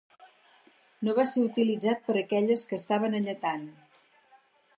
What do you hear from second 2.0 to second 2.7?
per aquelles